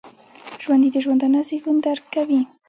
ژوندي 0.61 0.89
د 0.93 0.97
ژوندانه 1.03 1.39
زیږون 1.47 1.77
درک 1.85 2.03
کوي 2.15 2.41